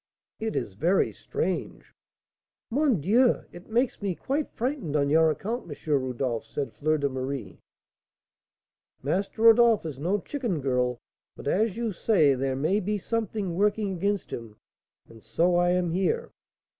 "It 0.39 0.55
is 0.55 0.73
very 0.73 1.13
strange." 1.13 1.93
"Mon 2.71 3.01
Dieu! 3.01 3.43
it 3.51 3.69
makes 3.69 4.01
me 4.01 4.15
quite 4.15 4.49
frightened 4.49 4.95
on 4.95 5.11
your 5.11 5.29
account, 5.29 5.69
M. 5.71 5.93
Rodolph," 6.03 6.43
said 6.43 6.73
Fleur 6.73 6.97
de 6.97 7.07
Marie. 7.07 7.59
"Master 9.03 9.43
Rodolph 9.43 9.85
is 9.85 9.99
no 9.99 10.17
chicken, 10.19 10.59
girl; 10.59 10.97
but 11.35 11.47
as 11.47 11.77
you 11.77 11.91
say, 11.91 12.33
there 12.33 12.55
may 12.55 12.79
be 12.79 12.97
something 12.97 13.53
working 13.53 13.93
against 13.93 14.31
him, 14.33 14.55
and 15.07 15.21
so 15.21 15.55
I 15.55 15.69
am 15.69 15.91
here." 15.91 16.31